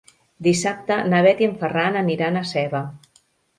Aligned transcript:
Dissabte 0.45 0.97
na 1.11 1.19
Bet 1.27 1.45
i 1.45 1.47
en 1.49 1.55
Ferran 1.65 2.01
aniran 2.03 2.43
a 2.43 2.45
Seva. 2.57 2.85